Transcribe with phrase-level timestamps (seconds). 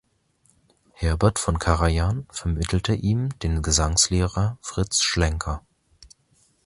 [0.93, 5.63] Herbert von Karajan vermittelte ihm den Gesangslehrer Fritz Schlenker.